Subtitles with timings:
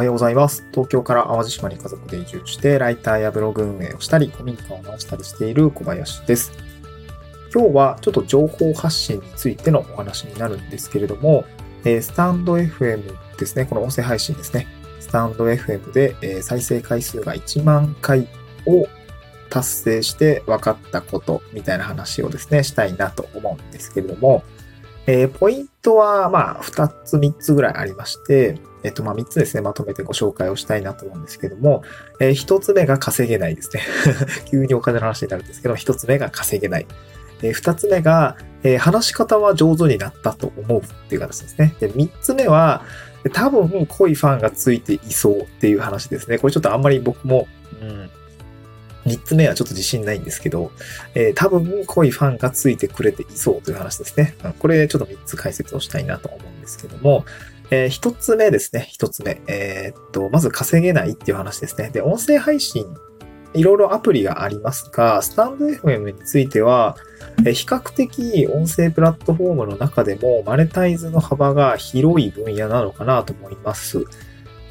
[0.00, 0.66] はようございます。
[0.70, 6.52] 東京から淡路島に家族で移住して、ライターやブログ運営をしたり、古民家を直したりしている小林です。
[7.54, 11.44] 今日はちょっと情報発信についてのお話になるんですけれども、
[11.84, 14.68] えスタンド FM ですね、この音声配信ですね。
[15.00, 18.26] スタンド FM で、え再生回数が1万回
[18.64, 18.86] を
[19.50, 24.44] 達成して分かったことみたいな話をですね、したいなと思うんですけれども、
[25.06, 31.82] えーポイントは、まあ、2つ、3つぐらいありまして、えっと、まあ、3つですね、まとめてご紹介をしたいなと思うんですけども、
[32.20, 33.82] えー1つ目が稼げないですね。
[34.50, 36.86] 急にお金の話になるんですけど、1つ目が稼げない。
[37.42, 41.74] えー2つ目が、えー話し方は上手になったと思うっていう形ですね。
[41.80, 42.82] で、3つ目は、
[43.32, 46.38] 多分濃いファンがついていそうっていう話ですね。
[46.38, 47.46] これちょっとあんまり僕も、
[47.82, 48.10] うん、
[49.04, 50.72] 3つ目はちょっと自信ないんですけど、
[51.14, 54.34] えー多分濃いファンがついてくれていそうという話ですね。
[54.58, 57.24] これちょっと3つ解説をしたいなと思うんですけども、
[57.70, 58.88] え1つ目ですね。
[58.98, 59.40] 1つ目。
[59.46, 61.90] えーっと、まず稼げないっていう話ですね。
[61.90, 62.84] で、音声配信、
[63.54, 66.96] いろいろアプリがありますが、スタンド FM については、
[67.38, 74.04] えー比較的音声プラットフォームの中でもマネタイズの幅が広い分野なのかなと思います。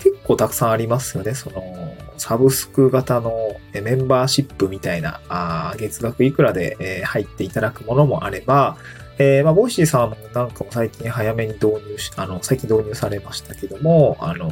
[0.02, 1.34] 結構たくさんありますよね。
[1.36, 1.62] その、
[2.18, 8.78] サブスク型のメンバーシップみたいな、あ月額いくらでえー入っていただくものもあれば、
[9.20, 14.50] えーまあ、ボイシーさんなんかも最近早めに導入し、あの、最近導入されましたけども、あの、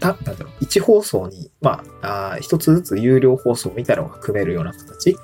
[0.00, 5.16] た、なんだろう、1放送に、まあ、一つずつ有料放送みたいなのが組めるような形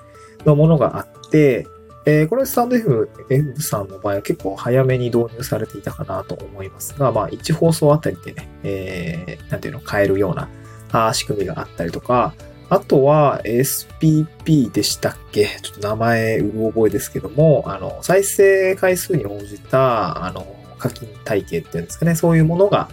[0.45, 1.67] のものがあって、
[2.07, 10.49] えーこれスタンド F, F さんの場合は結構早めに導入されていたかなと思いますが、まあ、1放送あたりでね、えーなんていうの、買えるような
[10.93, 12.35] あ仕組みがあったりとか、
[12.71, 15.47] あとは SPP でしたっけ？
[15.63, 20.47] ちょっと名前うる覚えですけども、あの、再生回数に応じた、あの、
[20.79, 22.89] 課金体系っていうんですかね、そういうものが、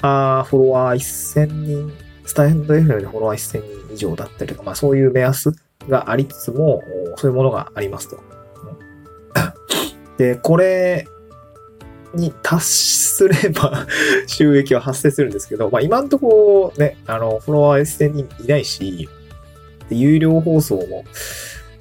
[0.00, 1.92] あフォロワー1000人、
[2.24, 5.54] スタンド FM でフォロワー1000人以上だったりとか、まあそういう目安
[5.88, 6.82] がありつつも、
[7.16, 8.20] そういうものがありますと。
[10.16, 11.06] で、これ
[12.14, 13.86] に達すれば
[14.26, 19.08] 収益は発生するんですけど、まあ今んとこね、あの、フォロワー1000人いないし、
[19.88, 21.04] で有料放送も、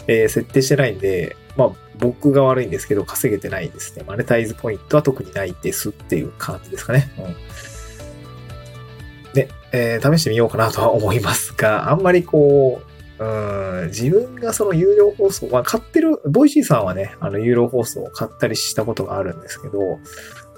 [0.08, 4.04] えー設定してないんで、まあ僕が悪いんですけど、稼げてないですね。
[4.08, 7.12] マネタイズポイントは特にないですっていう感じですかね。
[7.18, 7.36] うん
[9.34, 12.82] で、えー試してみようかなとは思いますが、あんまりこ
[13.20, 19.80] う、うん、自分がその有料放送、まあ買ってる、ボイシーさんはね、あの有料放送を買ったりしたことがあるんですけど、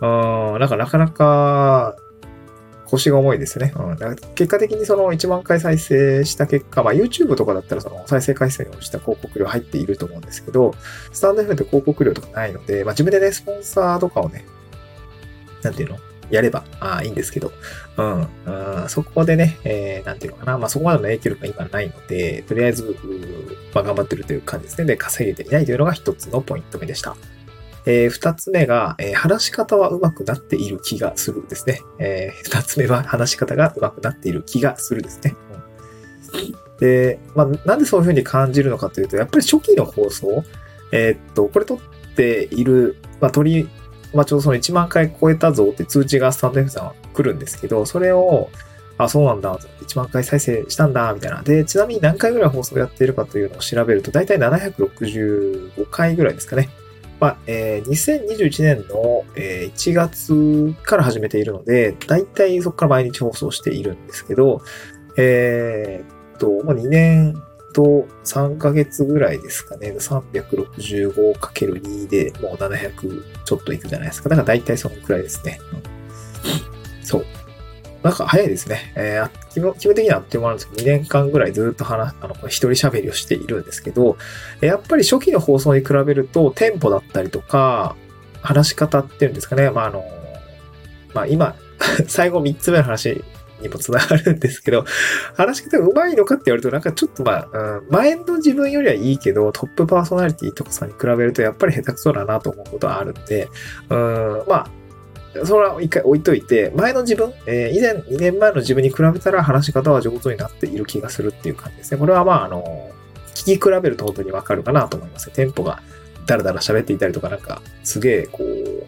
[0.02, 1.96] うん、なんかなかなか
[2.92, 3.74] 腰が重いですね。
[3.76, 10.74] うん、だから結果的にその1万回再生した結果、まあ YouTube とかだったらその再生回数に応じた広告料入っていると思うんですけど、
[11.12, 14.46] スタンド FM って広告料とかないので、まあ自分でね、スポンサーとかをね、
[15.62, 15.98] なんていうの？
[16.30, 17.52] やればあーいいんですけど、
[17.98, 18.28] うん、
[18.82, 22.96] うんそこでね、えー、なんていうのかな、まあそこまでの影響力が今ないので、とりあえず、
[23.74, 24.86] まあ頑張ってるという感じですね。
[24.86, 27.16] で、稼げていないというのが一つのポイント目でした。
[27.86, 31.82] えー二つ目が、えー話し方は上手くなっている気がするですね。
[32.00, 35.36] えー二つ目は話し方が上手くなっている気がするですね。
[36.80, 40.44] で、まあなんでそういうふうに感じるのかというと、やっぱり初期の放送、
[40.92, 41.80] えーっと、これ撮っ
[42.16, 43.70] ている、まあ取り、
[44.14, 48.50] まあちょうどその1万回超えたぞって通知がスタンド F さんは来るんですけど、それを、
[48.98, 51.42] あ、そうなんだ、1万回再生したんだ、みたいな。
[51.42, 56.70] で、ちなみに何回ぐらい放送やっているかというのを調べると、だいたい765回ぐらいですかね。
[57.20, 64.62] まあ、えー2021年の、えー1月から始めているので、だいたいそこから毎日放送しているんですけど、
[65.18, 67.36] えーっと、もう2年
[67.74, 69.92] と3ヶ月ぐらいですかね。
[69.92, 74.30] 365×2 でもう700ちょっといくじゃないですか。
[74.30, 75.60] だからだいたいそのくらいですね。
[77.04, 77.26] そう。
[78.04, 78.94] なんか早いですね。
[78.96, 84.18] えー基本的にはあっという間なんですけど、2年間ぐらいずっと話、あの、一人喋りをしているんですけど、
[84.62, 87.96] やっぱり初期の放送に比べると、テンポだったりとか、
[88.42, 89.70] 話し方っていうんですかね。
[89.70, 90.06] まあ、あの、
[91.14, 91.56] まあ今、
[92.08, 93.24] 最後3つ目の話
[93.62, 94.86] にもつながるんですけど、
[95.36, 103.50] 話し方が上手いのかって言われると、なんかちょっとまあ、うん、前の自分よりはいいけど、トップパーソナリティとかさんに比べると、やっぱり下手くそだなと思うことはあるんで、
[103.90, 104.68] うん、まあ、
[105.46, 112.00] それは一回置いといて、前の自分、えー以前、2年前の自分に比べたら話し方は上手になっている気がするっていう感じですね。
[112.00, 112.90] これはまあ、あの、
[113.36, 115.30] 聞き比べると本当にわかるかなと思います。
[115.32, 115.82] テンポが
[116.26, 118.84] ダラダラ喋っていたりとか、なんか、すげえ、こう、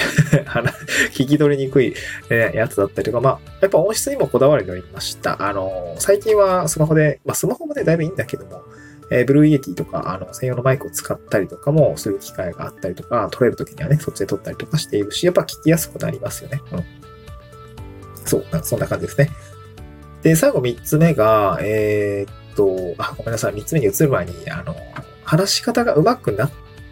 [1.12, 1.94] 聞き取りにくい、
[2.30, 5.42] えーやつだったりとか、まあ、やっぱ音質にもこだわりがありました。
[5.46, 8.62] あの、最近はスマホで、まあ、スマホもね、だいぶいいんだけども、
[9.10, 16.62] えー、ブルーイエティとか、あの、専用のマイクを使ったりとかもする機会があったりとか、撮れるときにはね、そっちで撮ったりとかしているし、やっぱ聞きやすくなりますよね。
[16.72, 16.84] うん。
[18.24, 19.30] そう、そんな感じですね。
[20.22, 23.54] で、最後3つ目が、えー、っと、あ、ごめんなさい。
[23.54, 24.76] 3つ目に移る前に、あの、
[25.24, 26.50] 話し方が上手くなっ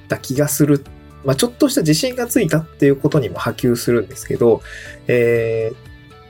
[0.09, 0.85] た気がする。
[1.25, 4.63] まあ、ちょっとした自信がついたっていうことにも波及するんですけど、
[5.07, 5.88] えー、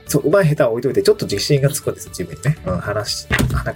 [0.09, 2.57] そう、上手い下手は置いといて、ちょっと自信がつくんですよ、自分にね。
[2.65, 3.27] うん、話、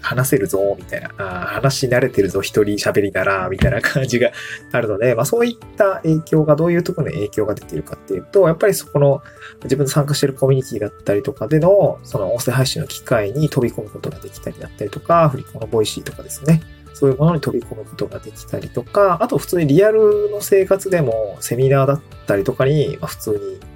[0.01, 1.11] 話せるぞ、みたいな。
[1.19, 4.31] あ話し慣れてるぞ、一人喋りだな、みたいな感じが
[4.71, 9.21] あるので、 まあそういった影響が、どういうところに影響が出ているかっていうと、やっぱりそこの、
[9.63, 16.61] 自分の参加しているコミュニティだったりとかでの、その音声配信の機会に飛び込むことができたりだったりとか、振り子のボイシーとかですね。
[16.93, 23.72] そういうものに飛び込むことができたりとか、あと普通にリアルの生活でもセミナーだったりとかに、まあ、普通に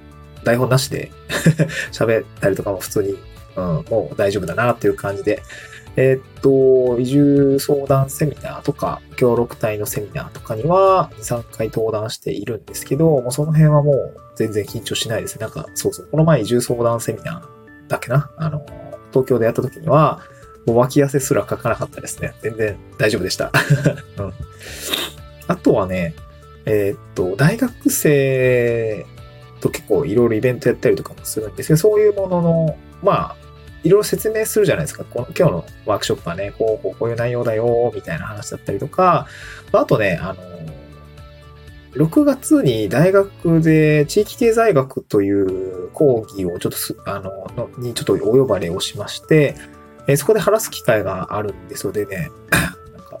[0.48, 1.10] 台本なしで
[1.92, 3.18] 喋ったりとかも普通に、
[3.56, 5.42] うん、もう大丈夫だなっていう感じで、
[5.96, 15.42] えー、っと、移住相談セミナーとか、協力隊のセミナーとかには2、3回登壇しているんですけど、もうその辺はもう全然緊張しないですね。
[15.42, 18.30] なんか、そうそう、この前移住相談セミナーだけな？
[18.38, 18.64] あの、
[19.10, 20.20] 東京でやった時には、
[20.66, 22.32] もう脇汗すら書かなかったですね。
[22.42, 23.52] 全然大丈夫でした。
[24.18, 24.32] うん、
[25.46, 26.14] あとはね、
[26.64, 29.04] えー、っと、大学生
[29.60, 33.36] と結構いろいろイベントやったりとかもするんですけど、そういうものの、まあ、
[33.84, 35.04] いろいろ説明するじゃないですか。
[35.04, 39.26] この今日のワークショップはね、こう、こう、こういう内容だよ、みたいな話だったりとか、
[39.72, 40.42] あとね、あの、
[41.94, 49.56] 6月に大学で地域経済学という講義をちょっとす、あの、のにちょっとお呼ばれをしまして、
[50.06, 51.92] えそこで話す機会があるんですよ。
[51.92, 53.20] でね、 なんか、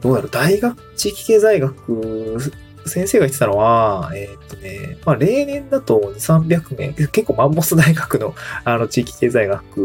[0.00, 2.38] どうやろう、大学、地域経済学
[2.86, 8.34] 先生が言ってたのは、えー、っとね、まあ、例年だと2、300名、結構マンモス大学の、
[8.64, 9.78] あの、地域経済学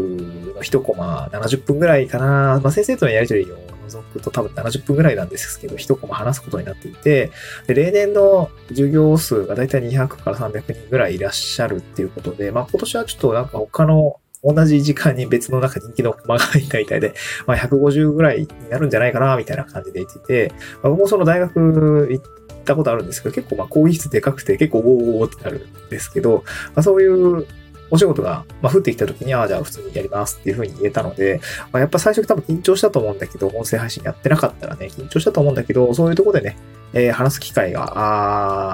[0.54, 2.60] の一コマ70分ぐらいかな。
[2.62, 3.56] まあ、先生とのやりとりを
[3.88, 7.30] 除くと多分70分ぐらいなんですけど、一コマ話すことになっていて、
[7.66, 17.14] で例年の授業数がだいたい200から300人ぐらいいらっしゃるっていうことで、まあ、今年はちょっとなんか他の同じ時間に別の中人気のコマが入ったみたいで、
[17.46, 20.52] まあ、150ぐらいになるんじゃないかな、みたいな感じで言ってて、
[20.82, 22.24] まあ、僕もその大学行っ
[22.64, 24.86] たことあるんですけど、結構まあ講義室でかくて結構おー
[25.22, 26.44] おーってなるんですけど、
[26.74, 27.46] まあ、そういう
[27.90, 31.40] お仕事が、まあ、降ってきた時に、ああ、じゃあ普通にやりますっていう風に言えたので、
[31.72, 36.56] まあ、やっぱ最初多分緊張したと思うんだけど、音声配信やってなかったらね、緊張したと思うんだけど、そういうとこでね、
[36.92, 37.92] えー、話す機会が、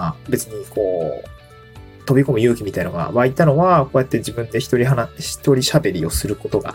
[0.09, 1.34] あ別にこう、
[2.07, 6.75] 飛び込む勇気みたいなのが湧いたのは、こうやって自分で一人話、一人喋りをすることが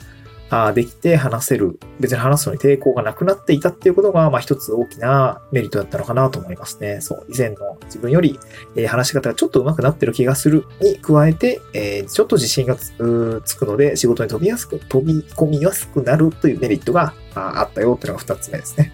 [0.49, 7.01] あできて話せる、別に話すのに抵抗がなくなっていたっていうことが、まあ一つ大きなメリットだったのかなと思いますね。
[7.01, 8.39] そう、以前の自分より、
[8.75, 18.91] え、話し方がちょっと上手くなってる気がするに加えて、えー、ちょっと自信がつくので仕事に飛びやすく、飛び込みやすくなるというメリットがあったよっていうのが二つ目ですね。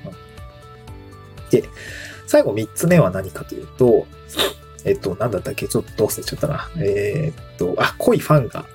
[1.51, 1.63] で、
[2.27, 4.07] 最後三つ目は何かというと、
[4.85, 5.67] えっと、なんだったっけ？
[5.67, 6.69] ちょっと忘れちゃったな。
[6.77, 8.65] えー、っと、あ、濃いファンが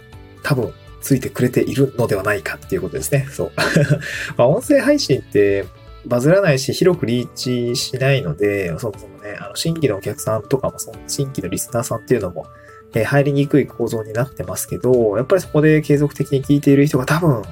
[0.43, 3.27] 多分ついてくれているのではないかっていうことですね。
[3.31, 3.53] そう。
[4.37, 5.67] まあ、音声配信って
[6.05, 12.47] バズらないし、広くリーチしないので、そもそもね、あの、新規のお客さんとかも、その新規のリスナーさんっていうのも、
[12.95, 17.43] えー、入りにくい構造になってますけど、やっぱりそこで継続的に聞いている人が多分、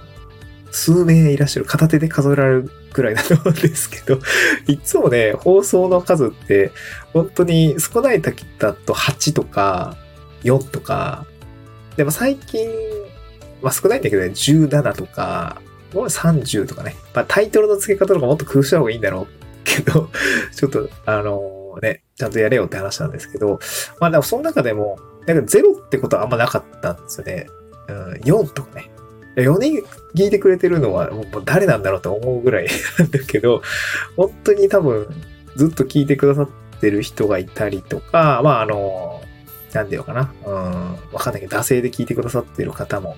[0.70, 1.66] 数名いらっしゃる。
[1.66, 4.18] 片手で数えられるくらいだと思うんですけど、
[4.66, 6.72] いつもね、放送の数って、
[7.12, 9.96] 本当に少ない時だと8とか
[10.44, 11.26] 4とか、
[11.96, 12.68] でも最近
[13.62, 15.60] まあ少ないんだけどね、17とか、
[15.94, 16.94] もう30とかね。
[17.14, 19.26] まあタイトルの付け方とかもっと工夫した方がいいんだろう
[19.64, 20.10] けど、
[20.54, 23.58] ちょっと、あの、ね、ちゃんとやれよって話なんですけど、
[24.00, 27.46] まあでもその中でも、なんか0ってことはあんまなかったんですよね。
[27.88, 28.90] うん、4とかね。
[29.42, 32.68] 4人聞いてくれてるのはもう誰なんだろうと思うぐらい
[32.98, 33.62] なんだけど、
[34.16, 35.06] 本当に多分
[35.56, 36.48] ずっと聞いてくださっ
[36.80, 39.22] てる人がいたりとか、まああの、
[39.72, 40.32] なんでよかな。
[40.46, 40.54] うん、
[41.12, 43.16] わかんないけど、惰性で聞いてくださってる方も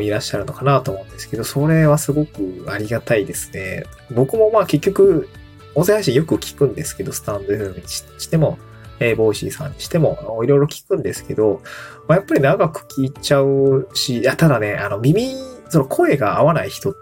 [0.00, 3.84] いらっしゃるのかなと思うんですけど、それはすごくありがたいですね。
[4.10, 5.28] 僕もまあ結局、
[5.74, 8.58] 音声配信よく聞くんですけど、スタンド FM にしても、
[9.00, 11.62] えー、ボイシーさんにしても、いろいろ聞くんですけど、
[12.06, 15.34] まあ、やっぱり長く聞いちゃうし、いや、ただね、あの、耳、
[15.68, 16.94] その声が合わない人っ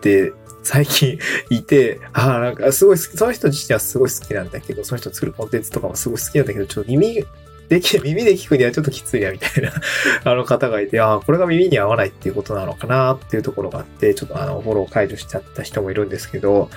[0.00, 0.32] て
[0.62, 1.18] 最近
[1.50, 7.24] いて、ああ、なんかすごい好き、その人自身はすごい好きなんだけど、その人作るコンテンツとかもすごい好きなんだけど、ちょっと耳
[7.68, 9.72] でき、 耳で聞くにはちょっときついや、みたいな
[10.24, 16.68] あの方がいて、ああ、これが耳に合わないっていうことなのかなっていうところがあって、ちょっとあの、フォロー解除しちゃった人もいるんですけど、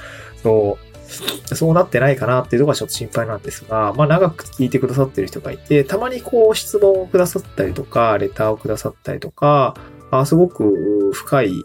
[0.43, 9.75] そう、そうなってないかなっていうところがちょっと心配なんですが、まあ長く聞いてくださってる人がいて、たまにこう質問をくださったりとか、レターをくださったりとか、
[10.11, 11.63] あすごく深い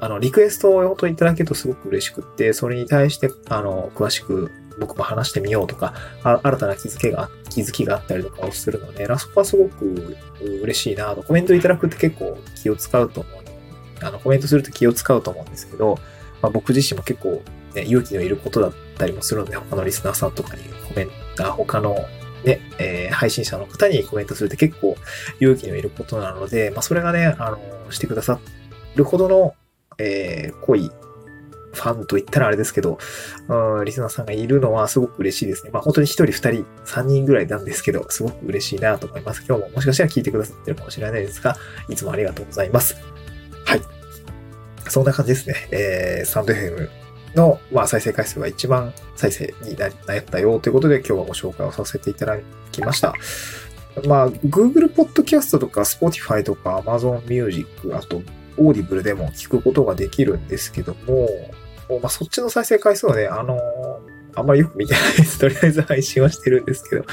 [0.00, 10.16] あの、リクエストを本当にいただけるとすごく嬉しくって、それに対して、あの、詳しく僕も話してみようとか、新たな気づけが気づきがあったりとかをするので、ラそこはすごく
[10.62, 11.22] 嬉しいなと。
[11.22, 13.34] コメントいただくって結構気を使うと思う。
[14.02, 15.98] あの、コメントすると気を使うと思うんですけど、
[16.40, 17.42] まあ、僕自身も結構、
[17.74, 21.96] ね、勇気のいることだったりもするので、他のリスナーさんとかにコメント、他の
[22.44, 24.96] ね、えー、配信者の方にコメントするって結構
[25.40, 27.58] 勇気のいることなので、まあ、それがね、あの、
[27.90, 28.38] してくださ
[28.96, 29.54] るほどの、
[29.98, 30.90] えー、濃い
[31.72, 32.98] ファンと言ったらあれですけど、
[33.48, 35.70] うん、リスナーさんがいるのはすごく嬉しいですね。
[35.70, 39.44] まあ本当に一人二人、三人ぐらいなんですけど、すごく嬉しいなと思います。
[39.46, 41.56] 今日ももしかしたら聞いてくださってるかもしれないですが、
[41.88, 42.96] いつもありがとうございます。
[43.64, 43.82] はい。
[44.88, 45.54] そんな感じですね。
[45.70, 46.88] えー、サンド FM
[47.34, 52.38] の、まあ、再生回数が一番再生になったよということで、今日はご紹介をさせていただ
[52.72, 53.14] きました。
[54.06, 58.22] まあ、Google Podcast とか Spotify とか Amazon Music、あと
[58.56, 61.28] Audible でも聞くことができるんですけども、
[62.00, 63.58] まあ、そっちの再生回数はね、あの、
[64.36, 65.38] あんまりよく見てないです。
[65.38, 67.04] とりあえず配信はしてるんですけど、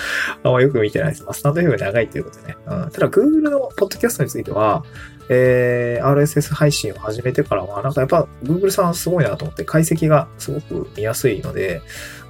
[0.44, 1.24] あんまりよく見てないです。
[1.24, 2.58] まあ、スタンド FM 長いということでね。
[2.68, 4.84] うん、ただ、Google のポッドキャストについては、
[5.30, 11.82] えー、RSS 配信を始めてからは、なんかやっぱ Google さんすごいなと思って、解析がすごく見やすいので、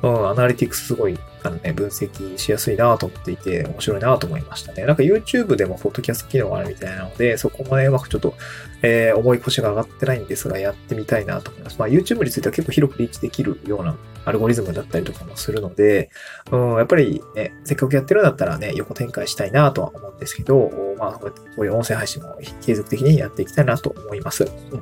[0.01, 4.85] うん、アナリティクスすごい、あのね、分析しやすいなと思っていて、面白いなと思いましたね。
[4.85, 8.35] なんか YouTube でもポッドキャスト機能があるみたいなので、そこもね、うまくちょっと、
[8.81, 11.77] えー、重い腰が上がってないんですが、やってみたいなと思います。
[11.79, 16.09] まあ YouTube については結構広くリーチできるようなアルゴリズムだったりとかもするので、
[16.51, 24.43] うん、やっぱりね、せっかくやってるんだったらね、横展開したいなとは思うんですけど、まあ、こういう音声配信も継続的にやっていきたいなと思います。
[24.43, 24.81] うん、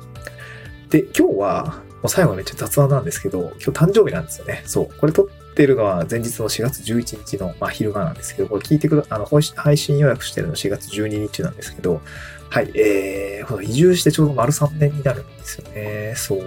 [0.90, 4.62] で、今日は、もう最後めっちゃ雑談なんですけど、今日誕生日なんですよね。
[4.66, 4.98] そう。
[4.98, 12.02] これ撮っってるのは前日の4月11日の、まあ、昼間なんですけど、これ聞いてくだ、あの、配信予約してるの4月12日なんですけど、
[12.50, 16.12] はい、えー、移住してちょうど丸3年になるんですよね。
[16.14, 16.42] そう。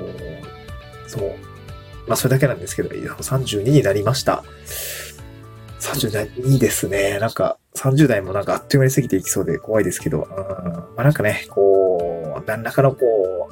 [1.08, 1.30] そう。
[2.08, 4.44] まあ、それだけなんですけど、32になりました。
[5.80, 7.18] 30代、いいですね。
[7.18, 13.50] なんか、30代もなんかあっという間に過ぎていきそうで怖いですけど、うん、まあなんかね、こう、何らかのこ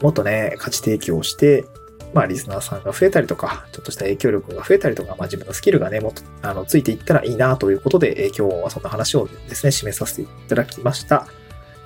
[0.00, 1.64] う、もっとね、価値提供して、
[2.12, 11.26] まあ、リスナーさんが増えたりとか、ちょっとした影響力が増えたりとか、まあ、自分のスキルがね、もっと、あの、ついていったらいいなということで、え今日はそんな話をですね、示させていただきました。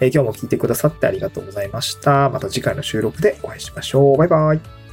[0.01, 2.29] え今日も聞いてくださってありがとうございました。
[2.31, 4.17] また次回の収録でお会いしましょう。
[4.17, 4.84] バイバイ。